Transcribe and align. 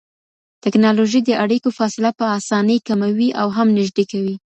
ټکنالوژي 0.63 1.19
د 1.25 1.29
اړيکو 1.43 1.69
فاصله 1.77 2.11
په 2.19 2.25
اسانۍ 2.39 2.77
کموي 2.87 3.29
او 3.41 3.47
هم 3.57 3.67
نږدې 3.77 4.03
کوي. 4.11 4.35